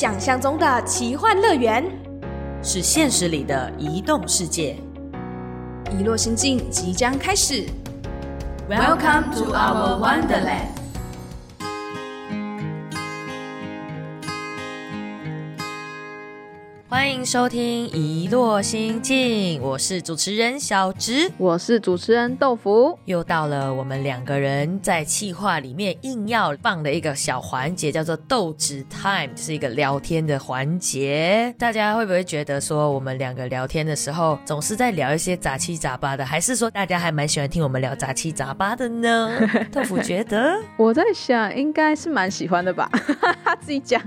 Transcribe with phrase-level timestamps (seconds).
[0.00, 1.84] 想象中的奇幻乐园，
[2.62, 4.76] 是现实里的移动世界。
[5.90, 7.66] 遗落心境即将开始。
[8.70, 10.77] Welcome to our Wonderland.
[17.08, 22.98] 欢迎收听《一落心境》，我是主持人小直，我是主持人豆腐。
[23.06, 31.52] 又到了我们两个人在气话里面硬要放的一个小环节，叫做豆子 time，就是一个聊天的环节。
[31.58, 39.30] 大家会不会觉得说，我们两个聊天的时候总是在聊一些杂七杂八的，还是说大家还蛮喜欢听我们聊杂七杂八的呢？
[39.72, 42.86] 豆腐觉得，我在想，应该是蛮喜欢的吧？
[43.62, 43.98] 自己讲。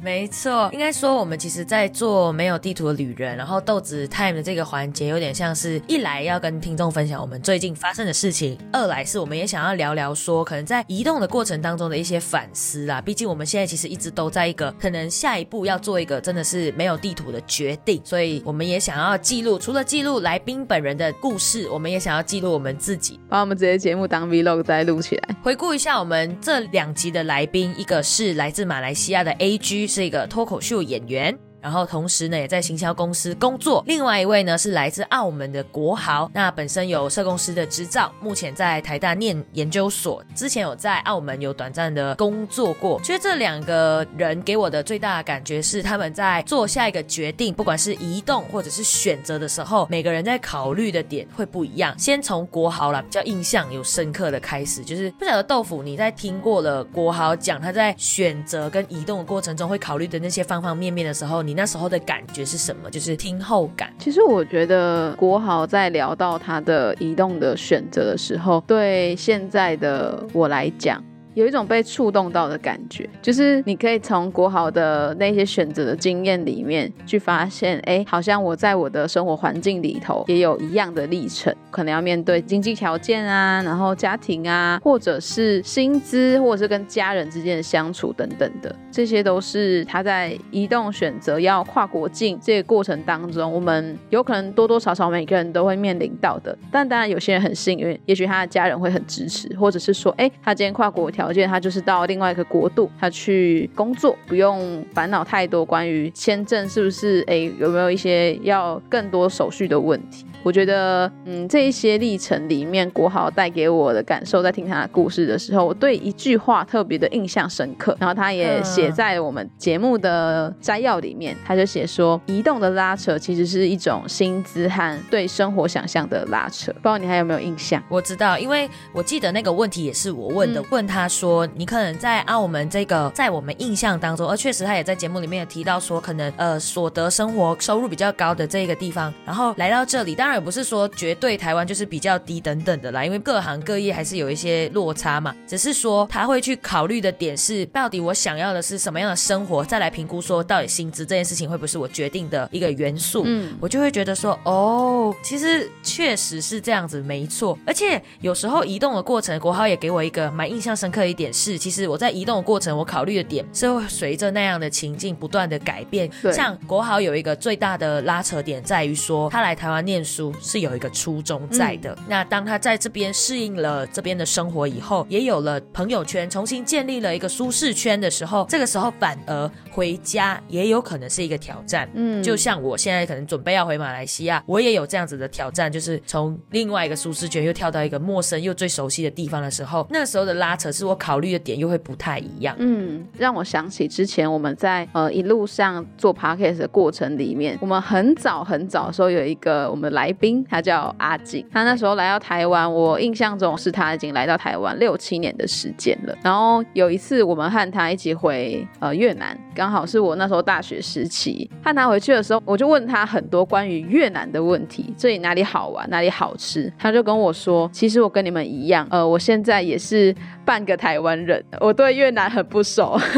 [0.00, 13.02] 没错，应该说我们其实，在做没有地图的旅人，然后豆子 time 的这个环节，有点像是一来要跟听众分享我们最近发生的事情，二来是我们也想要聊聊说，可能在移动的过程当中的一些反思啦。
[13.02, 25.36] 毕竟我们现在其实一直都在一个可能下一步要做一个真的是没有地图的决定，所以我们也想要记录，除了记录来宾本人的故事，我们也想要记录我们自己，把我们这些节目当 vlog 再录起来。
[25.42, 31.38] 回顾一下我们这两集的来宾，一个是来自马来西亚的 A.G，是一个脱口秀演员。
[31.60, 33.82] 然后同时呢，也在行销公司工作。
[33.86, 40.22] 另外一位呢是来自澳门的国豪，那本身有社公司的执照，目前在台大念研究所。
[40.34, 43.00] 之前有在澳门有短暂的工作过。
[43.02, 51.96] 其实这两个人给我的最大的感觉是，他们在做下一个决定，不管是移动或者是选择的时候，每个人在考虑的点会不一样。
[51.98, 62.88] 先从国豪啦，比较印象有深刻的开始，就是不晓得豆腐你在听过了国豪讲他在选择跟移动的过程中会考虑的那些方方面面的时候，你你那时候的感觉是什么？
[62.88, 63.92] 就是听后感。
[63.98, 71.02] 其实我觉得国豪在聊到他的移动的选择的时候，对现在的我来讲。
[71.34, 96.56] 有一种被触动到的感觉，就是你可以从国豪的那些选择的经验里面去发现，哎，好像我在我的生活环境里头也有一样的历程，可能要面对经济条件啊，然后家庭啊，或者是薪资，或者是跟家人之间的相处等等的，这些都是他在移动选择要跨国境这个过程当中，我们有可能多多少少每个人都会面临到的。
[96.70, 110.24] 但当然，有些人很幸运，也许他的家人会很支持，或者是说，哎，他今天跨国条件，他就是到另外一个国度，他去工作，不用烦恼太多关于签证是不是，哎，有没有一些要更多手续的问题。
[110.42, 117.96] 我觉得，嗯，这一些历程里面，国豪带给我的感受，在听他的故事的时候，我对一句话特别的印象深刻。
[118.00, 126.72] 然后他也写在我们节目的摘要里面，他就写说，移动的拉扯其实是一种薪资和对生活想象的拉扯。
[126.72, 127.82] 不知道你还有没有印象？
[127.88, 153.22] 我知道，因为我记得那个问题也是我问的，嗯问他说，你可能在澳门这个，在我们印象当中，而确实他也在节目里面有提到说，可能呃所得生活收入比较高的这个地方，然后来到这里，当然也不是说绝对台湾就是比较低等等的啦，因为各行各业还是有一些落差嘛，只是说他会去考虑的点是，到底我想要的是什么样的生活，再来评估说到底薪资这件事情会不会是我决定的一个元素。
[153.26, 157.58] 嗯，我就会觉得说，哦，其实确实是这样子，没错。
[157.66, 166.10] 而且有时候移动的过程，国豪也给我一个蛮印象深刻的一点是，其实我在移动的过程，我考虑的点是会随着那样的情境不断的改变。
[166.20, 171.96] 对像国豪有一个最大的拉扯点在于说，他来台湾念书是有一个初衷在的。
[172.08, 181.88] 那当他在这边适应了这边的生活以后，也有了朋友圈，重新建立了一个舒适圈的时候，这个时候反而回家也有可能是一个挑战。
[181.94, 192.56] 嗯就像我现在可能准备要回马来西亚，我也有这样子的挑战，就是从另外一个舒适圈又跳到一个陌生又最熟悉的地方的时候，那时候的拉扯是我考虑的点又会不太一样。
[192.58, 206.18] 嗯，让我想起之前我们在呃一路上做 podcast 的过程里面，我们很早很早的时候有一个我们的来宾，他叫阿景，他那时候来到台湾，我印象中是他已经来到台湾六七年的时间了。
[206.20, 220.12] 然后有一次我们和他一起回呃越南，刚好是我那时候大学时期，和他回去的时候，我就问他很多关于越南的问题，这里哪里好玩，哪里好吃，他就跟我说，其实我跟你们一样，呃，我现在也是
[220.44, 222.98] 半个台湾人，我对越南很不熟。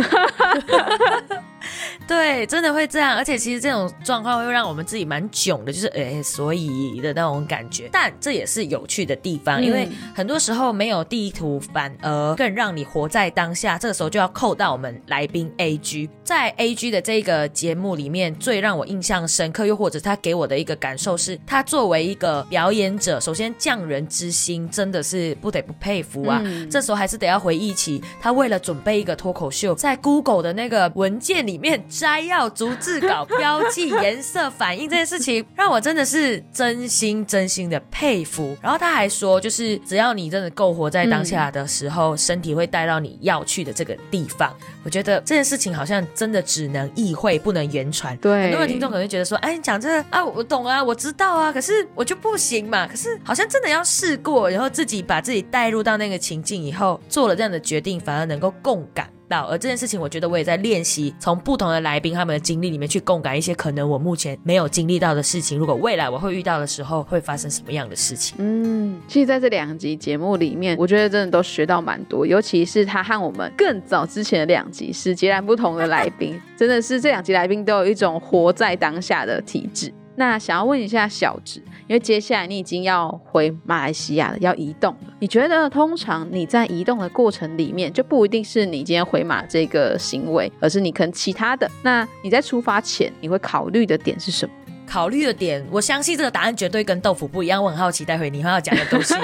[2.06, 3.16] 对，真的会这样。
[3.16, 7.88] 而且其实这种状况会让我们自己蛮囧的，就是哎，所以的那种感觉。
[7.90, 13.78] 但这也是有趣的地方，因为很多时候没有地图，反而更让你活在当下。
[13.78, 26.42] 这个时候就要扣到我们来宾 A G，在 A G 的这个节目里面，最让我印象深刻，又或者他给我的一个感受是，他作为一个表演者，首先匠人之心真的是不得不佩服啊。
[26.70, 38.56] 这时候还是得要回忆起他为了准备一个脱口秀，在 Google 的那个文件里面摘要、逐字稿、标记、颜色、反应这件事情，让我真的是真心真心的佩服。
[38.62, 44.54] 然后他还说，就是只要你真的够活在当下的时候，身体会带到你要去的这个地方。
[44.82, 48.16] 我觉得这件事情好像真的只能意会，不能言传。
[48.16, 52.86] 对，很多的听众可能会觉得说，哎，你讲这个啊，我懂啊，我知道啊，可是我就不行嘛。
[52.86, 59.08] 可是好像真的要试过，然后自己把自己带入到那个情境以后，做了这样的决定，反而能够共感。
[59.40, 65.58] 而这件事情，我觉得我也在练习，从不同的来宾他们的经历里面去共感一些可能我目前没有经历到的事情。
[65.58, 68.36] 如果未来我会遇到的时候，会发生什么样的事情？
[68.38, 79.92] 嗯，其实在这两集节目里面，我觉得真的都学到蛮多，尤其是他和我们更早之前的两集是截然不同的来宾，真的是这两集来宾都有一种活在当下的体质。
[80.22, 81.58] 那想要问一下小植，
[81.88, 85.12] 因为接下来你已经要回马来西亚了，要移动了。
[85.18, 91.68] 你觉得通常你在移动的过程里面，就不一定是你今天回马这个行为，而是你可能其他的。
[91.82, 94.54] 那你在出发前，你会考虑的点是什么？
[94.86, 97.60] 考虑的点，我相信这个答案绝对跟豆腐不一样。
[97.60, 99.14] 我很好奇，待会你会要讲的东西。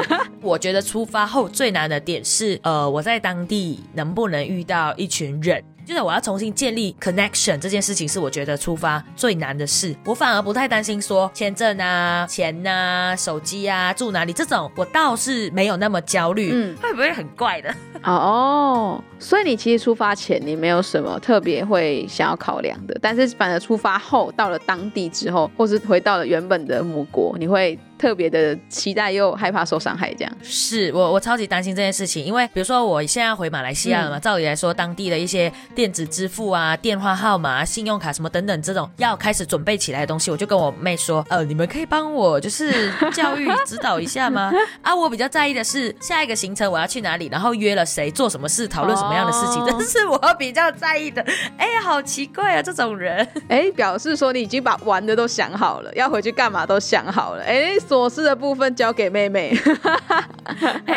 [0.41, 5.63] 我觉得出发后最难的点是，呃，我在当地能不能遇到一群人。
[5.89, 16.51] 就是我要重新建立 connection 这件事情是我觉得出发最难的事，我反而不太担心说签证啊、钱啊、手机啊、住哪里这种，我倒是没有那么焦虑。
[16.53, 17.75] 嗯，会不会很怪的？
[18.05, 27.79] 哦，所以你其实出发前你没有什么特别会想要考量的，但是反而出发后到了当地之后，或是回到了原本的母国，你会。
[27.99, 44.53] 特别的期待又害怕受伤害，这样是我我超级担心这件事情，因为比如说我现在回马来西亚了嘛，照理来说当地的一些电子支付啊、电话号码、信用卡什么等等这种要开始准备起来的东西，我就跟我妹说，呃，你们可以帮我就是教育指导一下吗？
[44.81, 51.21] 啊，我比较在意的是下一个行程我要去哪里，然后约了谁做什么事，讨论什么样的事情，这是我比较在意的。
[51.57, 57.77] 哎呀，好奇怪啊，这种人， 哎，表示说你已经把玩的都想好了，要回去干嘛都想好了，哎。
[57.89, 59.57] 琐事的部分交给妹妹。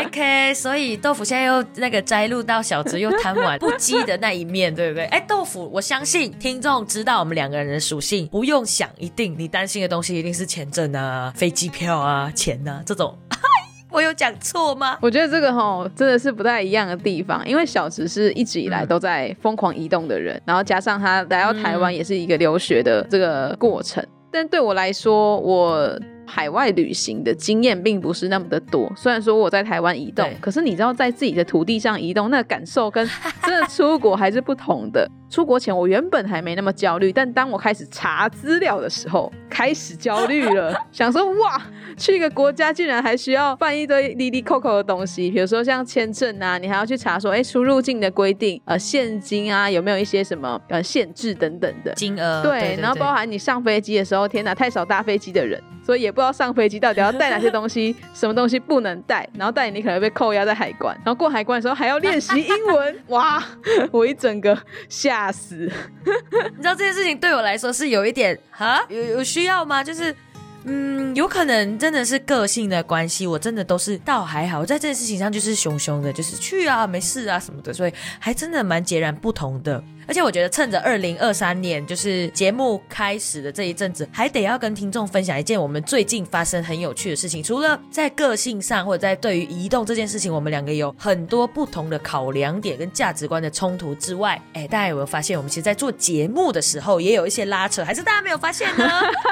[0.05, 5.05] OK，所以豆腐现在又那个摘录到小直又贪玩不羁的那一面，对不对？
[5.05, 13.17] 哎，豆腐，我相信听众知道我们两个人的属性，不用想，一定你担心的东西一定是签证啊、飞机票啊、钱啊这种。
[13.91, 14.97] 我有讲错吗？
[15.01, 25.99] 我觉得这个吼真的是不太一样的地方，因为小直是一直以来都在疯狂移动的人，然后加上他来到台湾也是一个留学的这个过程，但对我来说，我。
[26.31, 33.05] 海外旅行的经验并不是那么的多，虽然说我在台湾移动，可是你知道在自己的土地上移动，那个感受跟
[33.43, 35.05] 真的出国还是不同的。
[35.29, 41.61] 出国前我原本还没那么焦虑，但当我开始查资料的时候，开始焦虑了，想说哇，
[41.95, 52.41] 去一个国家竟然还需要办一堆滴滴扣扣的东西，比如说像签证啊，你还要去查说，哎，出入境的规定，呃，现金啊，有没有一些什么呃限制等等的金额？
[52.43, 55.61] 对，然后包含你上飞机的时候，天哪，太少搭飞机的人，
[55.91, 63.43] 所以也不知道上飞机到底要带哪些东西， 什么东西不能带，然后带你可能被扣押在海关，然后过海关的时候还要练习英文， 哇，
[63.91, 64.57] 我一整个
[64.87, 65.29] 吓。
[65.29, 65.55] 死！
[66.05, 69.83] 你知道这件事情对我来说是有一点哈，有有需要吗？
[69.83, 70.15] 就是。
[70.63, 79.83] 嗯，有可能真的是个性的关系，我真的都是倒还好，我在这件事情上就是熊熊的，就是去啊，没事啊什么的，所以还真的蛮截然不同的。
[80.07, 87.41] 而且我觉得趁着二零二三年就是节目开始的这一阵子，还得要跟听众分享一件我们最近发生很有趣的事情。
[87.41, 98.89] 除了在个性上或者在对于移动这件事情，我们两个有很多不同的考量点跟价值观的冲突之外， 哎，大家有没有发现我们其实，在做节目的时候也有一些拉扯，还是大家没有发现呢？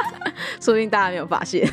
[0.62, 1.68] 说不定大家没有发现。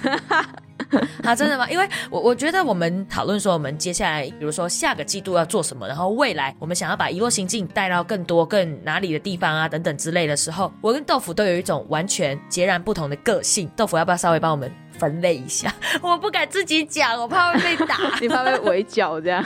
[1.22, 1.68] 啊，真的吗？
[1.70, 13.70] 因为我我觉得我们讨论说，我们接下来，比如说下个季度要做什么，然后未来我们想要把遗落行径带到更多、更哪里的地方啊，等等之类的时候，我跟豆腐都有一种完全截然不同的个性。
[13.76, 15.72] 豆腐要不要稍微帮我们分类一下，
[16.02, 17.96] 我不敢自己讲，我怕会被打。
[18.20, 19.44] 你怕被围剿这样？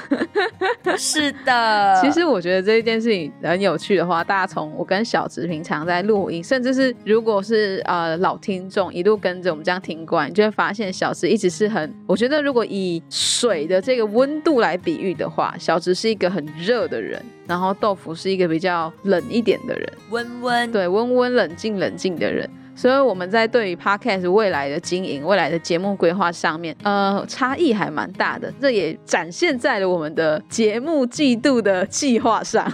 [0.97, 22.49] 是的， 其实我觉得这一件事情很有趣的话，大家从我跟小直平常在录音，甚至是如果是呃老听众一路跟着我们这样听过来，你就会发现小直一直是很，我觉得如果以水的这个温度来比喻的话，小直是一个很热的人，然后豆腐是一个比较冷一点的人，温温，对，温温冷静冷静的人。
[22.75, 28.53] 所以我们在对于 podcast 未来的经营、未来的节目规划上面，呃，差异还蛮大的。
[28.61, 32.71] 这也展现在了我们的节目季度的计划上。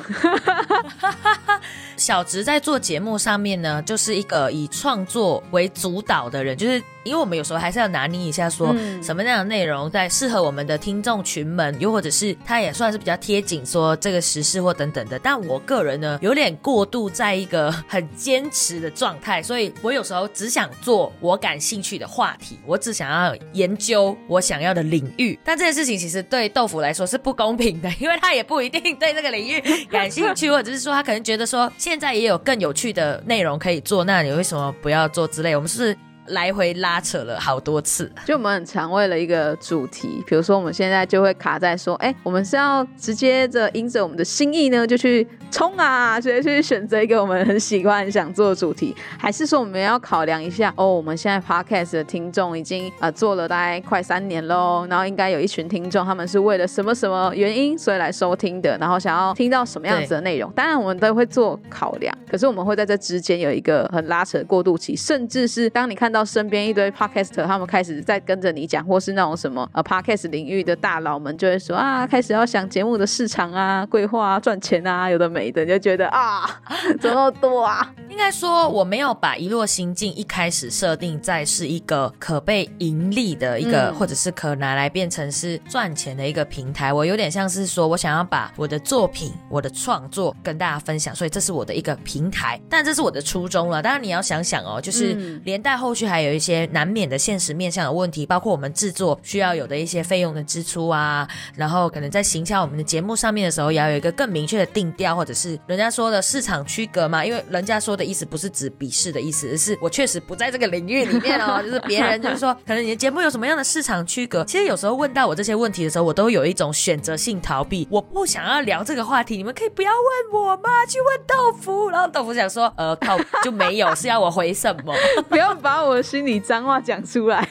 [2.06, 6.80] 小直在做节目上面呢，就是一个以创作为主导的人，就是。
[7.06, 15.16] 因为我们有时候还是要拿捏一下，说什么样的内容在适合我们的听众群们，又或者是他也算是比较贴紧，说这个时事或等等的。
[15.16, 25.38] 但我个人呢，有点过度在一个很坚持的状态，所以我有时候只想做我感兴趣的话题，我只想要研究我想要的领域。
[25.46, 35.56] 但这件事情其实对豆腐来说是不公平的，因为他也不一定对这个领域感兴趣，或者是说他可能觉得说现现在也有更有趣的内容可以做，那你为什么不要做之类？
[35.56, 35.96] 我们是。
[36.28, 66.15] 来回拉扯了好多次，就我们很常为了一个主题，比如说我们现在就会卡在说，哎，我们是要直接着因着我们的心意呢，就去冲啊，直接去选择一个我们很喜欢、很想做的主题，还是说我们要考量一下，哦，我们现在 podcast 的听众已经啊做了大概快三年喽，然后应该有一群听众，他们是为了什么什么原因所以来收听的，然后想要听到什么样子的内容，当然我们都会做考量，可是我们会在这之间有一个很拉扯的过渡期，甚至是当你看到。
[66.16, 76.48] 到身边一堆 podcaster，他们开始在跟着你讲，或是那种什么呃 podcast 领域的大佬们就会说啊，开始要想节目的市场啊、规划啊、赚钱啊，有的没的，你就觉得啊，
[76.98, 77.92] 怎么多啊？
[78.08, 86.94] 应该说我没有把一落心境一开始设定在是一个可被盈利的一个，或者是可拿来变成是赚钱的一个平台。
[86.94, 92.58] 我有点像是说我想要把我的作品、我的创作跟大家分享，所以这是我的一个平台。
[92.70, 93.82] 但这是我的初衷了。
[93.82, 96.05] 当然你要想想哦，就是连带后续。
[96.06, 107.24] 还有一些难免的现实面向的问题，包括我们制作需要有的一些费用的支出啊，然后可能在行销我们的节目上面的时候，也要有一个更明确的定调，或者是人家说的市场区隔嘛。
[107.24, 111.60] 因为人家说的意思不是指鄙视的意思，而是我确实不在这个领域里面哦。
[111.62, 114.44] 就是别人 就是说，可能你的节目有什么样的市场区隔？
[114.44, 119.36] 其实有时候问到我这些问题的时候，我都有一种选择性逃避，我不想要聊这个话题。
[119.36, 120.86] 你们可以不要问我吗？
[120.88, 124.94] 去问豆腐，然后豆腐想说，呃，靠，就没有是要我回什么？
[125.28, 125.95] 不要把我。
[126.02, 127.46] 心里脏话讲出来，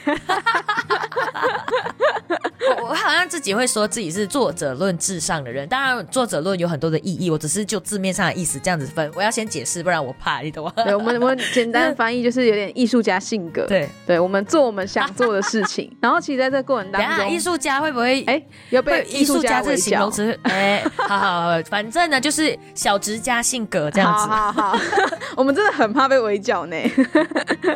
[2.80, 5.68] 我 我好像自己会说自己是作者论至上的人。
[5.68, 9.10] 当然，作者论有很多的意义，我只是就字面上的意思这样子分。
[9.14, 10.72] 我要先解释，不然我怕你懂吗？
[10.76, 13.66] 对，我们 我们简单翻译就是有点艺术家性格。
[13.66, 15.94] 对，对我们做我们想做的事情。
[16.00, 20.38] 然后其实在这过程当中， 艺术家会不会哎要被艺术家这个形容词？
[20.44, 24.26] 哎，好好，反正呢就是小直家性格这样子。
[24.26, 24.78] 好好，
[25.36, 26.76] 我们真的很怕被围剿呢。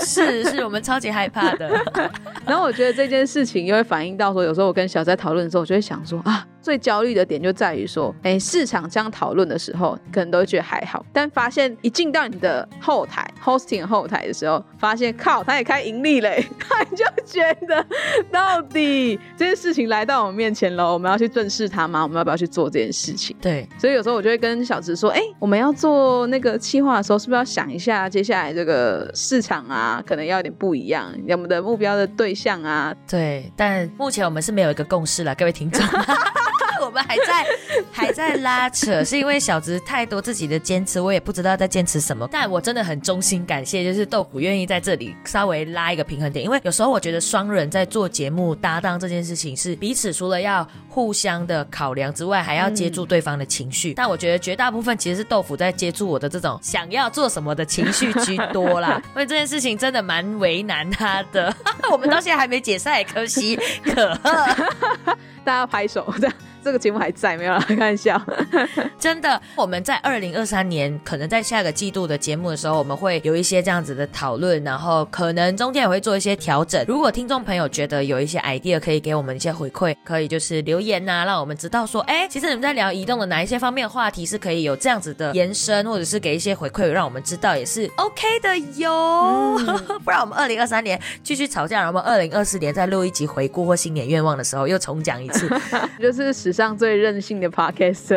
[0.00, 0.59] 是是。
[0.64, 1.68] 我们超级害怕的，
[2.46, 6.46] 然后我觉得这件事情又会反映到说，有时候我跟小在讨论的时候，我就会想说啊。
[6.62, 17.84] 最焦虑的点就在于说，哎，市场这样讨论的时候，可能都会觉得还好，但发现一进到你的后台 hosting 后台的时候，发现靠，他也开盈利嘞， 他就觉得
[18.30, 22.02] 到底这件事情来到我们面前了，我们要去正视它吗？
[22.02, 23.36] 我们要不要去做这件事情？
[23.40, 32.94] 对，所以有时候我就会跟小直说，哎，我们要做那个企划的时候，是不是要想一下接下来这个市场啊，可能要有点不一样，我们的目标的对象啊？
[33.08, 35.84] 对，但目前我们是没有一个共识了，各位听众。
[36.84, 37.46] 我们还在
[37.92, 42.28] 还在拉扯，是因为小直太多自己的坚持，我也不知道在坚持什么。
[42.30, 53.94] 但我真的很衷心感谢，就是豆腐愿意在这里稍微拉一个平衡点，因为有时候我觉得双人在做节目搭档这件事情，是彼此除了要互相的考量之外，还要接住对方的情绪。
[53.94, 61.54] 但我觉得绝大部分其实是豆腐在接住我的这种想要做什么的情绪居多啦， 因为这件事情真的蛮为难他的。
[61.90, 64.30] 我们到现在还没解散，可惜可贺。
[65.42, 67.58] 大家拍手，这样这个节目还在没有？
[67.60, 68.20] 开玩笑，
[68.98, 69.40] 真的。
[69.56, 76.84] 我们在二零二三年，可能在下个季度的节目的时候，我们会有一些这样子的讨论，然后可能中间也会做一些调整。
[76.86, 89.58] 如果听众朋友觉得有一些 idea 可以给我们一些回馈，可以就是留言呐，让我们知道说，哎，其实你们在聊移动的哪一些方面的话题是可以有这样子的延伸，或者是给一些回馈，让我们知道也是 OK 的哟。
[90.04, 95.48] 不然我们二零二三年继续吵架，然后二零二四年再录一集回顾或新年愿望的时候又重讲一次。
[96.00, 98.08] 就是时史上最任性的 podcast。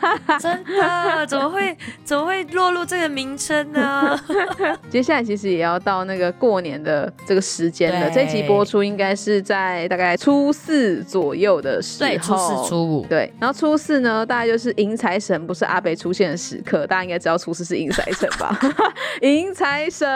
[0.40, 1.26] 真的？
[1.26, 4.18] 怎么会怎么会落入这个名称呢？
[4.88, 8.10] 接下来其实也要到那个过年的这个时间了。
[8.10, 12.08] 这集播出应该是在大概初四左右的时候。
[12.08, 13.06] 对，初四初五。
[13.06, 16.86] 对，然后初四呢，大概就是迎财神，不是阿北出现的时刻。
[16.86, 18.58] 大家应该知道初四是迎财神吧？
[19.20, 20.08] 迎财神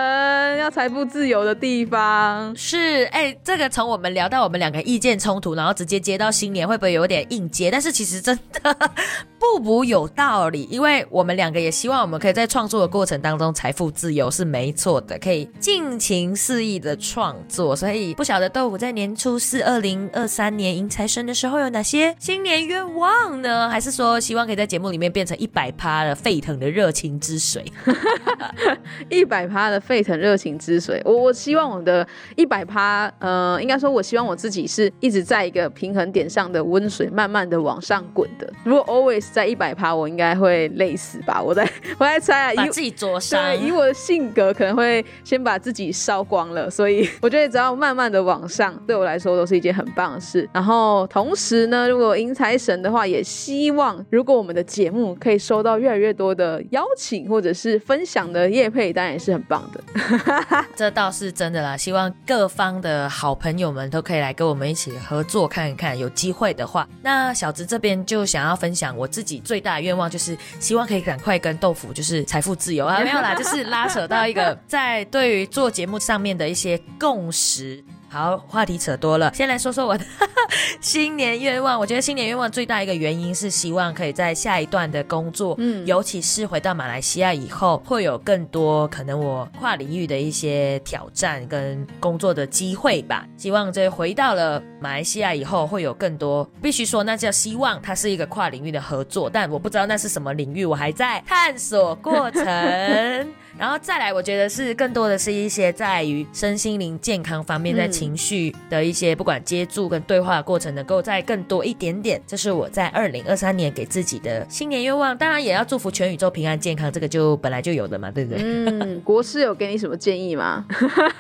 [0.57, 2.57] 要财富自由的地方。
[2.57, 7.66] 是，哎，这个从我们聊到我们两个意见冲突，然后直接接到新年，会不会有点硬接？
[7.71, 8.77] 但是其实真的
[9.39, 17.75] 不不有道理，因为我们两个也希望我们可以在创作的过程当中财富自由是没错的，可以尽情肆意的创作。
[17.77, 23.69] 所以不晓得豆腐在年初四二零二三年迎财神的时候有哪些新年愿望呢？
[23.69, 27.65] 还是说希望可以在节目里面变成一百趴的沸腾的热情之水？
[29.09, 32.07] 一百趴的沸腾热情之水，我我希望我的
[32.37, 38.53] 一百趴，呃，应该说我希望我自己是一直在一个平衡点上的温水，慢慢的往上滚的。
[38.65, 41.43] 如果 always 在一百趴，我应该会累死吧？
[41.43, 43.57] 我在 我在猜啊，把自己灼伤。
[43.57, 46.71] 以我的性格，可能会先把自己烧光了。
[46.71, 50.49] 所以 我觉得只要慢慢的往上，对我来说都是一件很棒的事。
[50.53, 60.65] 然后同时呢，如果迎财神的话，也希望如果我们的节目可以收到越来越多的邀请或者是分享的业配，当然也是很棒的。
[60.75, 77.85] 这倒是真的啦，希望各方的好朋友们都可以来跟我们一起合作看一看，有机会的话，那小直这边就想要分享我自己最大的愿望，就是希望可以赶快跟豆腐就是财富自由啊，没有啦，就是拉扯到一个在对于做节目上面的一些共识。
[78.17, 80.03] 好，话题扯多了，先来说说我的
[80.81, 81.79] 新年愿望。
[81.79, 93.29] 我觉得新年愿望最大一个原因是希望可以在下一段的工作，嗯，尤其是回到马来西亚以后，会有更多可能我跨领域的一些挑战跟工作的机会吧。
[93.37, 102.43] 希望这回到了马来西亚以后，会有更多，必须说那叫希望，它是一个跨领域的合作，但我不知道那是什么领域，我还在探索过程。
[103.59, 112.21] 然后再来，我觉得是更多的是一些在于身心灵健康方面，在情绪的一些不管接触跟对话的过程，能够再更多一点点。
[112.27, 115.17] 这是我在二零二三年给自己的新年愿望。
[115.17, 118.43] 当然也要祝福全宇宙平安健康，这个就本来就有的嘛，对不对？
[118.43, 120.65] 嗯， 国师有给你什么建议吗？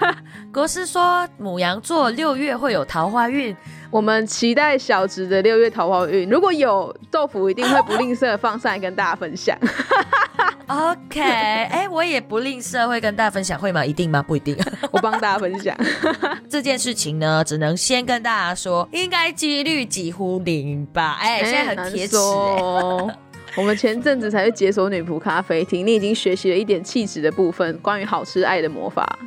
[0.52, 3.57] 国师说母羊座六月会有桃花运。
[3.88, 9.57] 我们期待小侄的六月桃花运，如果有豆腐，一定会不吝啬放上来跟大家分享。
[10.66, 13.85] OK， 哎，我也不吝啬会跟大家分享，会吗？
[13.85, 14.23] 一定吗？
[14.23, 14.56] 不一定，
[14.90, 15.76] 我帮大家分享
[16.50, 21.18] 这件事情呢，只能先跟大家说，应该几率几乎零吧。
[21.20, 23.11] 哎，现在很铁齿哦。
[23.56, 29.18] 我们前阵子才去解锁女仆咖啡厅，你已经学习了一点气质的部分，关于好吃爱的魔法。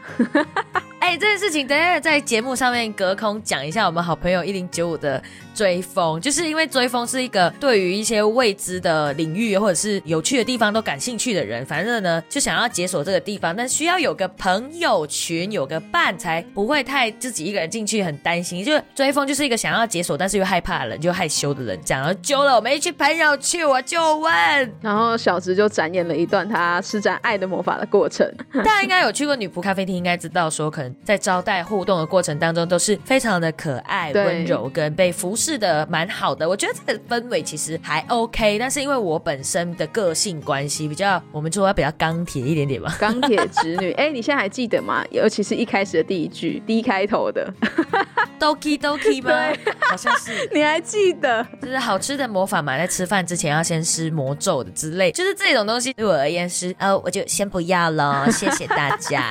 [1.17, 5.21] 这件事情等下在节目上面隔空讲一下，我们好朋友一零九五的。
[5.55, 18.63] 追风，就是因为追风是一个对于一些未知的领域或者是有趣的地方都感兴趣的人，反正呢就想要解锁这个地方，但需要有个朋友群，有个伴才不会太自己一个人进去很担心。
[18.63, 22.15] 就追风就是一个想要解锁但是又害怕的人，就害羞的人，这样。
[22.21, 24.31] 揪了我们一群朋友去，我就问，
[24.79, 28.25] 然后小直就展演了一段他施展爱的魔法的过程。
[28.53, 35.59] 大家应该有去过女仆咖啡厅，应该知道说可能在招待互动的过程当中都是非常的可爱、温柔跟被服侍。
[35.59, 36.47] 的，蛮好的。
[36.47, 42.95] 我觉得这个氛围其实还 OK，但是因为我本身的个性关系比较，我们说要比较钢铁一点点吧。
[42.97, 45.03] 钢铁直女，哎，你现在还记得吗？
[45.11, 47.51] 尤其是一开始的第一句，D 开头的，
[48.39, 49.53] Doki Doki 吗？
[49.81, 50.49] 好像是。
[50.53, 51.45] 你还记得？
[51.61, 59.23] 就是好吃的魔法嘛，在吃饭之前要先施魔咒的之类，就是这种东西对我而言是，呃，我就先不要了，谢谢大家。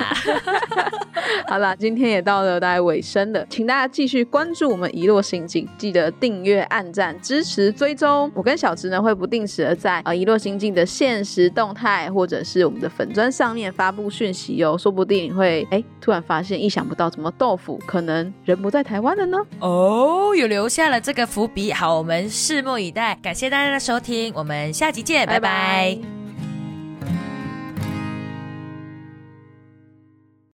[1.47, 6.09] 好了，今天也到了大概尾声了，请大家继续关注我们遗落心境，记得。
[6.19, 19.37] 订阅、按赞、支持、追踪，我跟小直呢会不定时的在呃一落心境的现实动态，或者是我们的粉砖上面发布讯息哦，说不定会哎突然发现意想不到，怎么豆腐可能人不在台湾了呢？
[19.59, 26.18] 哦，有留下了这个伏笔，好，我们拭目以待，感谢大家的收听，我们下集见，拜拜。